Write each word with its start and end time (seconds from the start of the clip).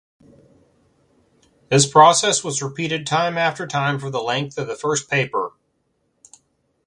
This 1.69 1.85
process 1.85 2.43
was 2.43 2.63
repeated 2.63 3.05
time 3.05 3.37
after 3.37 3.67
time 3.67 3.99
for 3.99 4.09
the 4.09 4.19
length 4.19 4.57
of 4.57 4.65
the 4.65 4.75
first 4.75 5.07
paper. 5.07 5.51